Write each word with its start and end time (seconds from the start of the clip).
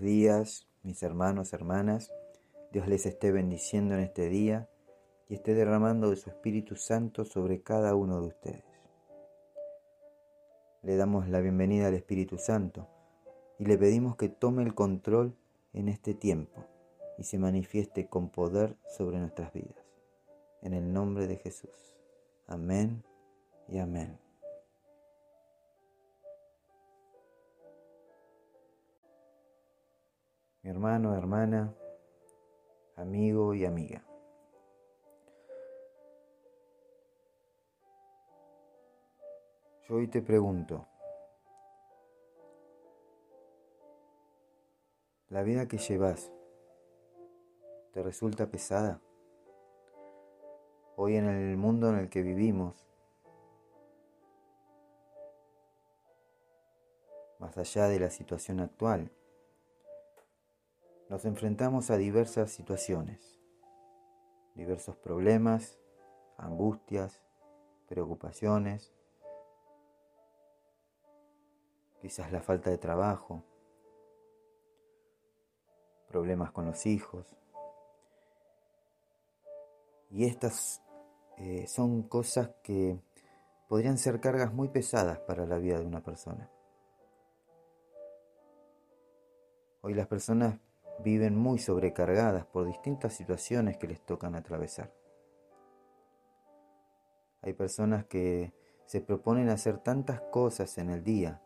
Días, 0.00 0.66
mis 0.82 1.02
hermanos, 1.02 1.52
hermanas. 1.52 2.12
Dios 2.72 2.86
les 2.86 3.06
esté 3.06 3.32
bendiciendo 3.32 3.94
en 3.94 4.00
este 4.00 4.28
día 4.28 4.68
y 5.28 5.34
esté 5.34 5.54
derramando 5.54 6.10
de 6.10 6.16
su 6.16 6.28
Espíritu 6.28 6.76
Santo 6.76 7.24
sobre 7.24 7.62
cada 7.62 7.94
uno 7.94 8.20
de 8.20 8.26
ustedes. 8.28 8.64
Le 10.82 10.96
damos 10.96 11.28
la 11.28 11.40
bienvenida 11.40 11.88
al 11.88 11.94
Espíritu 11.94 12.36
Santo 12.36 12.88
y 13.58 13.64
le 13.64 13.78
pedimos 13.78 14.16
que 14.16 14.28
tome 14.28 14.62
el 14.62 14.74
control 14.74 15.34
en 15.72 15.88
este 15.88 16.14
tiempo 16.14 16.64
y 17.18 17.24
se 17.24 17.38
manifieste 17.38 18.06
con 18.06 18.28
poder 18.28 18.76
sobre 18.96 19.18
nuestras 19.18 19.52
vidas. 19.52 19.84
En 20.62 20.74
el 20.74 20.92
nombre 20.92 21.26
de 21.26 21.36
Jesús. 21.36 21.96
Amén 22.46 23.02
y 23.68 23.78
amén. 23.78 24.25
Hermano, 30.68 31.16
hermana, 31.16 31.72
amigo 32.96 33.54
y 33.54 33.64
amiga. 33.64 34.02
Yo 39.88 39.94
hoy 39.94 40.08
te 40.08 40.22
pregunto, 40.22 40.84
¿la 45.28 45.44
vida 45.44 45.68
que 45.68 45.78
llevas 45.78 46.32
te 47.92 48.02
resulta 48.02 48.50
pesada? 48.50 49.00
Hoy 50.96 51.14
en 51.14 51.28
el 51.28 51.56
mundo 51.56 51.90
en 51.90 51.98
el 51.98 52.08
que 52.08 52.22
vivimos, 52.22 52.88
más 57.38 57.56
allá 57.56 57.86
de 57.86 58.00
la 58.00 58.10
situación 58.10 58.58
actual, 58.58 59.12
nos 61.08 61.24
enfrentamos 61.24 61.90
a 61.90 61.96
diversas 61.96 62.50
situaciones, 62.50 63.38
diversos 64.54 64.96
problemas, 64.96 65.78
angustias, 66.36 67.22
preocupaciones, 67.88 68.92
quizás 72.00 72.32
la 72.32 72.42
falta 72.42 72.70
de 72.70 72.78
trabajo, 72.78 73.44
problemas 76.08 76.50
con 76.50 76.66
los 76.66 76.86
hijos. 76.86 77.36
Y 80.10 80.24
estas 80.24 80.82
eh, 81.36 81.66
son 81.68 82.02
cosas 82.02 82.50
que 82.62 82.98
podrían 83.68 83.98
ser 83.98 84.20
cargas 84.20 84.52
muy 84.52 84.68
pesadas 84.68 85.18
para 85.20 85.46
la 85.46 85.58
vida 85.58 85.78
de 85.78 85.86
una 85.86 86.02
persona. 86.02 86.50
Hoy 89.82 89.94
las 89.94 90.08
personas 90.08 90.58
viven 91.04 91.36
muy 91.36 91.58
sobrecargadas 91.58 92.46
por 92.46 92.66
distintas 92.66 93.14
situaciones 93.14 93.76
que 93.76 93.88
les 93.88 94.00
tocan 94.00 94.34
atravesar. 94.34 94.92
Hay 97.42 97.52
personas 97.52 98.04
que 98.06 98.52
se 98.86 99.00
proponen 99.00 99.48
hacer 99.48 99.78
tantas 99.78 100.20
cosas 100.20 100.78
en 100.78 100.90
el 100.90 101.04
día 101.04 101.42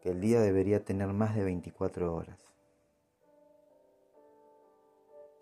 que 0.00 0.10
el 0.10 0.20
día 0.20 0.40
debería 0.40 0.84
tener 0.84 1.08
más 1.08 1.34
de 1.34 1.44
24 1.44 2.14
horas. 2.14 2.38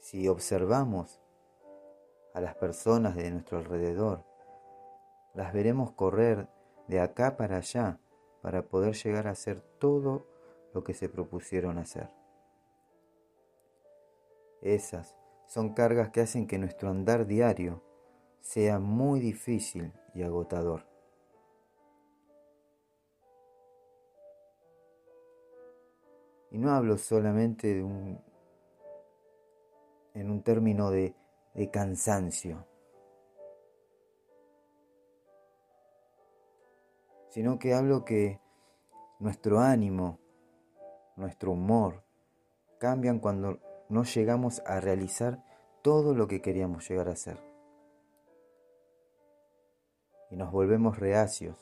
Si 0.00 0.28
observamos 0.28 1.20
a 2.32 2.40
las 2.40 2.54
personas 2.54 3.16
de 3.16 3.30
nuestro 3.30 3.58
alrededor, 3.58 4.24
las 5.34 5.52
veremos 5.52 5.92
correr 5.92 6.48
de 6.88 7.00
acá 7.00 7.36
para 7.36 7.58
allá 7.58 7.98
para 8.40 8.62
poder 8.62 8.94
llegar 8.94 9.26
a 9.26 9.32
hacer 9.32 9.60
todo 9.78 10.26
lo 10.72 10.84
que 10.84 10.94
se 10.94 11.08
propusieron 11.08 11.78
hacer. 11.78 12.08
Esas 14.60 15.14
son 15.46 15.74
cargas 15.74 16.10
que 16.10 16.20
hacen 16.20 16.46
que 16.46 16.58
nuestro 16.58 16.90
andar 16.90 17.26
diario 17.26 17.82
sea 18.40 18.78
muy 18.78 19.20
difícil 19.20 19.92
y 20.14 20.22
agotador. 20.22 20.86
Y 26.50 26.58
no 26.58 26.70
hablo 26.70 26.96
solamente 26.96 27.74
de 27.74 27.82
un, 27.82 28.20
en 30.14 30.30
un 30.30 30.42
término 30.42 30.90
de, 30.90 31.14
de 31.54 31.70
cansancio, 31.70 32.64
sino 37.28 37.58
que 37.58 37.74
hablo 37.74 38.04
que 38.04 38.40
nuestro 39.18 39.60
ánimo, 39.60 40.18
nuestro 41.16 41.52
humor 41.52 42.02
cambian 42.78 43.18
cuando 43.18 43.58
no 43.88 44.04
llegamos 44.04 44.62
a 44.66 44.80
realizar 44.80 45.44
todo 45.82 46.14
lo 46.14 46.26
que 46.26 46.42
queríamos 46.42 46.88
llegar 46.88 47.08
a 47.08 47.12
hacer. 47.12 47.38
Y 50.30 50.36
nos 50.36 50.50
volvemos 50.50 50.98
reacios, 50.98 51.56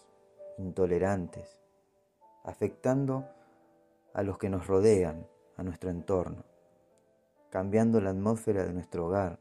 intolerantes, 0.59 1.61
afectando 2.45 3.29
a 4.15 4.23
los 4.23 4.39
que 4.39 4.49
nos 4.49 4.67
rodean, 4.67 5.27
a 5.57 5.63
nuestro 5.63 5.91
entorno, 5.91 6.45
cambiando 7.51 8.01
la 8.01 8.11
atmósfera 8.11 8.65
de 8.65 8.73
nuestro 8.73 9.07
hogar, 9.07 9.39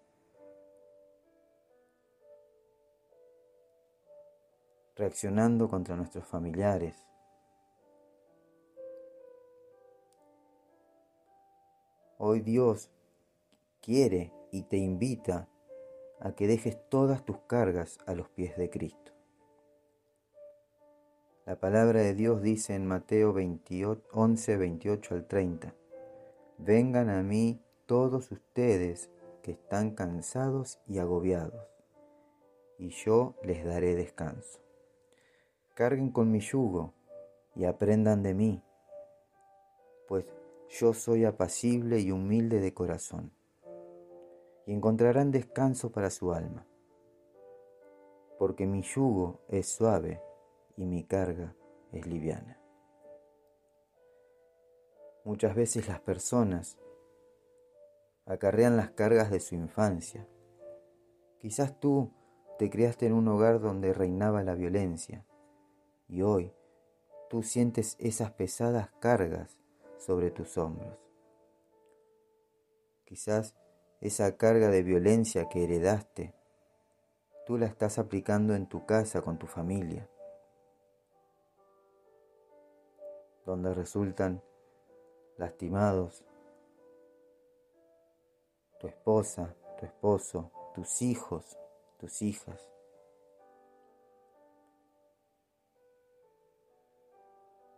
reaccionando 4.96 5.70
contra 5.70 5.96
nuestros 5.96 6.26
familiares, 6.26 6.96
Hoy 12.26 12.40
Dios 12.40 12.90
quiere 13.82 14.32
y 14.50 14.64
te 14.64 14.78
invita 14.78 15.50
a 16.22 16.32
que 16.32 16.48
dejes 16.48 16.78
todas 16.88 17.26
tus 17.26 17.38
cargas 17.48 17.98
a 18.06 18.14
los 18.14 18.30
pies 18.30 18.56
de 18.56 18.70
Cristo. 18.70 19.12
La 21.46 21.60
palabra 21.60 22.00
de 22.00 22.14
Dios 22.14 22.42
dice 22.42 22.76
en 22.76 22.88
Mateo 22.88 23.36
11, 24.14 24.56
28 24.56 25.16
al 25.16 25.28
30, 25.28 25.76
Vengan 26.60 27.10
a 27.10 27.22
mí 27.24 27.60
todos 27.88 28.32
ustedes 28.32 29.10
que 29.42 29.52
están 29.52 29.92
cansados 29.92 30.80
y 30.88 31.00
agobiados, 31.00 31.68
y 32.78 32.92
yo 32.92 33.36
les 33.44 33.66
daré 33.66 33.96
descanso. 33.96 34.62
Carguen 35.74 36.10
con 36.10 36.32
mi 36.32 36.40
yugo 36.40 36.94
y 37.54 37.66
aprendan 37.66 38.24
de 38.24 38.34
mí, 38.34 38.64
pues 40.08 40.24
yo 40.70 40.94
soy 40.94 41.26
apacible 41.26 42.00
y 42.00 42.12
humilde 42.12 42.60
de 42.60 42.74
corazón, 42.74 43.32
y 44.66 44.74
encontrarán 44.74 45.32
descanso 45.32 45.92
para 45.92 46.10
su 46.10 46.34
alma, 46.34 46.66
porque 48.40 48.66
mi 48.66 48.82
yugo 48.82 49.42
es 49.48 49.68
suave 49.68 50.22
y 50.78 50.86
mi 50.86 51.04
carga 51.04 51.56
es 51.92 52.08
liviana. 52.08 52.60
Muchas 55.26 55.56
veces 55.56 55.88
las 55.88 56.02
personas 56.02 56.78
acarrean 58.26 58.76
las 58.78 58.92
cargas 58.92 59.32
de 59.32 59.40
su 59.40 59.56
infancia. 59.56 60.28
Quizás 61.40 61.80
tú 61.80 62.12
te 62.58 62.70
criaste 62.70 63.06
en 63.06 63.14
un 63.14 63.28
hogar 63.28 63.62
donde 63.62 63.94
reinaba 63.94 64.44
la 64.44 64.56
violencia 64.56 65.26
y 66.08 66.22
hoy 66.22 66.54
tú 67.30 67.44
sientes 67.44 67.96
esas 68.00 68.32
pesadas 68.32 68.90
cargas 69.00 69.58
sobre 70.06 70.32
tus 70.32 70.58
hombros. 70.58 70.98
Quizás 73.06 73.56
esa 74.02 74.36
carga 74.36 74.70
de 74.70 74.84
violencia 74.84 75.48
que 75.48 75.64
heredaste, 75.64 76.34
tú 77.46 77.58
la 77.58 77.68
estás 77.68 78.00
aplicando 78.00 78.54
en 78.54 78.68
tu 78.68 78.86
casa 78.86 79.22
con 79.22 79.38
tu 79.38 79.48
familia, 79.48 80.10
donde 83.46 83.74
resultan 83.74 84.42
lastimados 85.38 86.26
tu 88.80 88.88
esposa, 88.88 89.56
tu 89.80 89.86
esposo, 89.86 90.52
tus 90.76 91.02
hijos, 91.02 91.58
tus 91.98 92.22
hijas. 92.22 92.70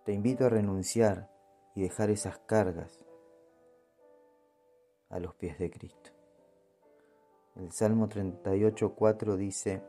Te 0.05 0.13
invito 0.13 0.45
a 0.45 0.49
renunciar 0.49 1.34
y 1.75 1.81
dejar 1.81 2.09
esas 2.09 2.39
cargas 2.39 3.05
a 5.09 5.19
los 5.19 5.35
pies 5.35 5.59
de 5.59 5.69
Cristo. 5.69 6.11
El 7.55 7.71
Salmo 7.71 8.07
38.4 8.07 9.35
dice, 9.35 9.83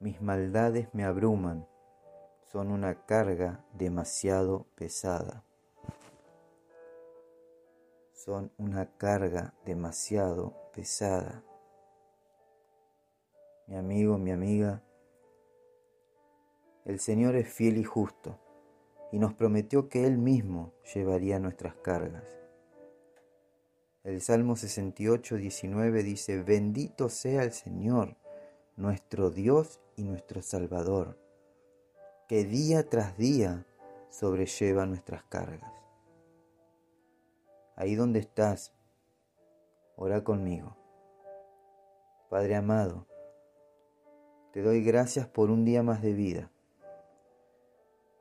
mis 0.00 0.20
maldades 0.20 0.92
me 0.92 1.04
abruman, 1.04 1.66
son 2.52 2.70
una 2.70 3.06
carga 3.06 3.64
demasiado 3.72 4.66
pesada. 4.74 5.44
Son 8.12 8.52
una 8.58 8.96
carga 8.96 9.54
demasiado 9.64 10.54
pesada. 10.72 11.42
Mi 13.66 13.76
amigo, 13.76 14.18
mi 14.18 14.30
amiga, 14.30 14.82
el 16.84 17.00
Señor 17.00 17.34
es 17.36 17.48
fiel 17.48 17.78
y 17.78 17.84
justo 17.84 18.43
y 19.14 19.18
nos 19.20 19.32
prometió 19.32 19.88
que 19.88 20.08
Él 20.08 20.18
mismo 20.18 20.72
llevaría 20.92 21.38
nuestras 21.38 21.76
cargas. 21.76 22.24
El 24.02 24.20
Salmo 24.20 24.56
68, 24.56 25.36
19 25.36 26.02
dice, 26.02 26.42
bendito 26.42 27.08
sea 27.08 27.44
el 27.44 27.52
Señor, 27.52 28.16
nuestro 28.74 29.30
Dios 29.30 29.80
y 29.94 30.02
nuestro 30.02 30.42
Salvador, 30.42 31.16
que 32.26 32.44
día 32.44 32.88
tras 32.90 33.16
día 33.16 33.64
sobrelleva 34.10 34.84
nuestras 34.84 35.22
cargas. 35.22 35.72
Ahí 37.76 37.94
donde 37.94 38.18
estás, 38.18 38.72
ora 39.94 40.24
conmigo. 40.24 40.76
Padre 42.30 42.56
amado, 42.56 43.06
te 44.52 44.60
doy 44.60 44.82
gracias 44.82 45.28
por 45.28 45.52
un 45.52 45.64
día 45.64 45.84
más 45.84 46.02
de 46.02 46.14
vida. 46.14 46.50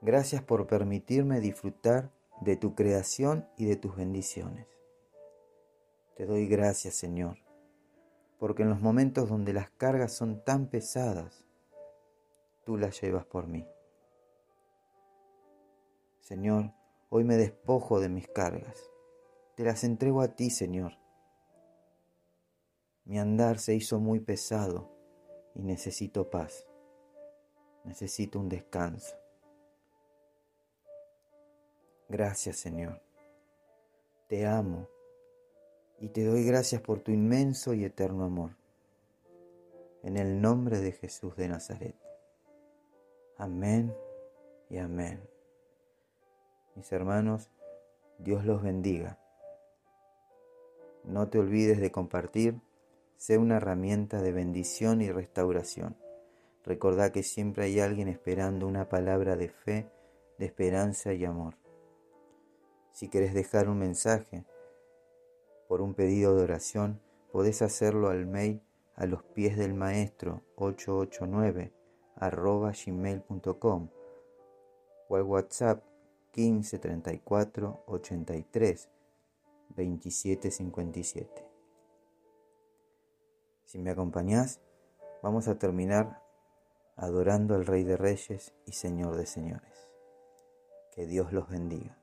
Gracias 0.04 0.44
por 0.44 0.68
permitirme 0.68 1.40
disfrutar 1.40 2.12
de 2.42 2.58
tu 2.58 2.76
creación 2.76 3.48
y 3.56 3.64
de 3.64 3.78
tus 3.78 3.96
bendiciones. 3.96 4.68
Te 6.18 6.26
doy 6.26 6.46
gracias, 6.46 6.96
Señor, 6.96 7.38
porque 8.38 8.64
en 8.64 8.70
los 8.70 8.82
momentos 8.82 9.30
donde 9.30 9.54
las 9.54 9.70
cargas 9.70 10.12
son 10.12 10.44
tan 10.44 10.68
pesadas, 10.68 11.46
tú 12.66 12.76
las 12.76 13.00
llevas 13.00 13.26
por 13.26 13.48
mí. 13.48 13.66
Señor, 16.20 16.74
hoy 17.10 17.24
me 17.24 17.38
despojo 17.38 18.02
de 18.02 18.10
mis 18.10 18.28
cargas. 18.28 18.92
Te 19.56 19.64
las 19.64 19.86
entrego 19.86 20.22
a 20.22 20.36
ti, 20.36 20.50
Señor. 20.50 20.98
Mi 23.06 23.20
andar 23.20 23.58
se 23.58 23.74
hizo 23.74 24.02
muy 24.02 24.20
pesado 24.20 24.92
y 25.56 25.64
necesito 25.64 26.30
paz. 26.30 26.68
Necesito 27.86 28.38
un 28.38 28.50
descanso. 28.50 29.23
Gracias 32.10 32.58
Señor. 32.58 33.02
Te 34.28 34.46
amo 34.46 34.88
y 36.00 36.10
te 36.10 36.26
doy 36.26 36.44
gracias 36.46 36.82
por 36.82 37.00
tu 37.00 37.12
inmenso 37.12 37.74
y 37.74 37.86
eterno 37.86 38.26
amor. 38.26 38.52
En 40.04 40.18
el 40.18 40.42
nombre 40.42 40.80
de 40.80 40.92
Jesús 40.92 41.36
de 41.38 41.48
Nazaret. 41.48 41.96
Amén 43.38 43.96
y 44.70 44.78
amén. 44.78 45.22
Mis 46.76 46.92
hermanos, 46.92 47.50
Dios 48.20 48.46
los 48.46 48.62
bendiga. 48.62 49.18
No 51.04 51.30
te 51.30 51.40
olvides 51.40 51.80
de 51.80 51.92
compartir, 51.92 52.60
sé 53.18 53.38
una 53.38 53.58
herramienta 53.58 54.22
de 54.22 54.32
bendición 54.32 55.02
y 55.02 55.12
restauración. 55.12 55.96
Recordá 56.66 57.12
que 57.12 57.24
siempre 57.24 57.66
hay 57.66 57.80
alguien 57.80 58.08
esperando 58.08 58.68
una 58.68 58.90
palabra 58.90 59.36
de 59.36 59.50
fe, 59.50 59.90
de 60.38 60.46
esperanza 60.46 61.14
y 61.14 61.26
amor. 61.26 61.62
Si 62.94 63.10
querés 63.10 63.34
dejar 63.34 63.69
un 63.69 63.80
mensaje 63.80 64.45
por 65.68 65.81
un 65.81 65.95
pedido 65.95 66.36
de 66.36 66.44
oración, 66.44 67.01
podés 67.31 67.63
hacerlo 67.63 68.10
al 68.10 68.28
mail 68.28 68.62
a 68.95 69.07
los 69.07 69.24
pies 69.24 69.57
del 69.57 69.74
maestro 69.74 70.44
889 70.57 71.74
arroba 72.16 72.72
gmail.com 72.72 73.90
o 75.10 75.16
al 75.16 75.24
WhatsApp 75.24 75.84
15 76.34 76.78
34 76.78 77.84
83 77.88 78.90
27 79.69 80.51
57. 80.51 81.48
Si 83.66 83.80
me 83.80 83.90
acompañás, 83.90 84.62
vamos 85.24 85.48
a 85.48 85.57
terminar 85.57 86.22
adorando 86.95 87.56
al 87.56 87.66
Rey 87.66 87.84
de 87.84 87.98
Reyes 87.98 88.54
y 88.68 88.74
Señor 88.74 89.18
de 89.18 89.25
Señores. 89.25 89.90
Que 90.92 91.07
Dios 91.07 91.34
los 91.34 91.50
bendiga. 91.50 92.03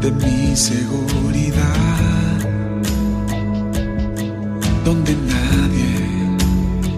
De 0.00 0.10
mi 0.12 0.56
seguridad, 0.56 1.58
donde 4.84 5.14
nadie 5.14 6.36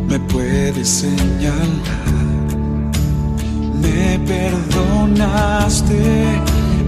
me 0.08 0.20
puede 0.20 0.84
señalar. 0.84 1.62
Me 3.82 4.18
perdonaste, 4.20 6.00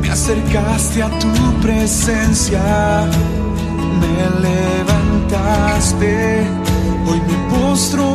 me 0.01 0.11
acercaste 0.11 1.03
a 1.03 1.11
tu 1.19 1.61
presencia, 1.61 3.09
me 4.01 4.17
levantaste, 4.49 6.13
hoy 7.07 7.21
me 7.29 7.37
postro. 7.51 8.15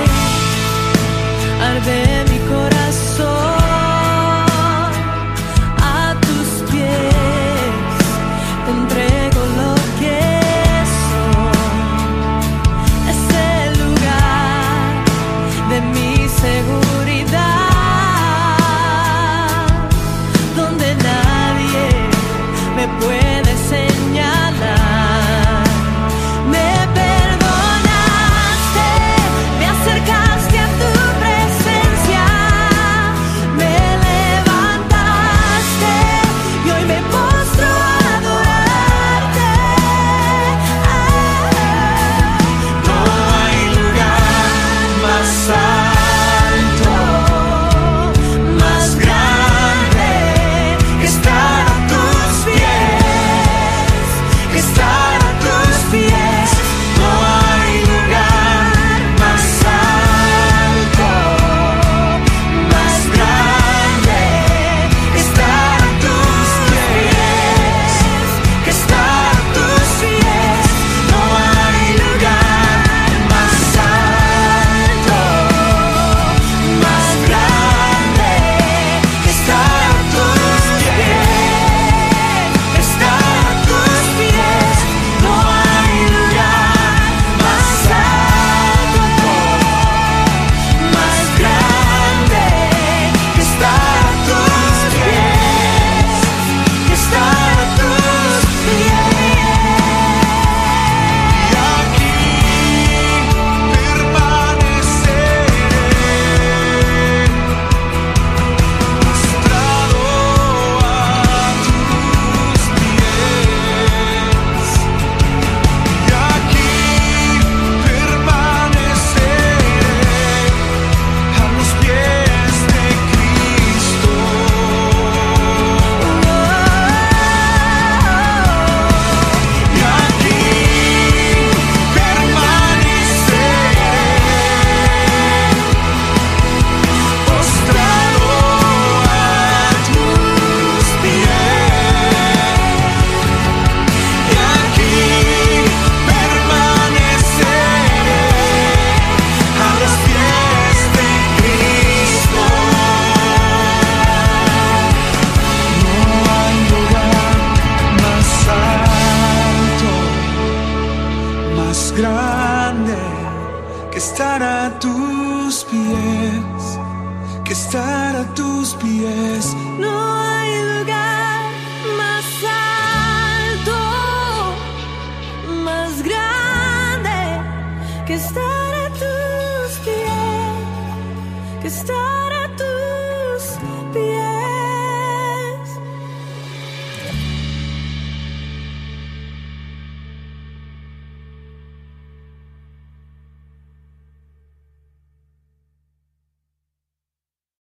que 178.11 178.17
estar 178.17 178.73
a 178.85 178.89
tus 178.89 179.79
pies, 179.85 181.61
que 181.61 181.67
estar 181.67 182.00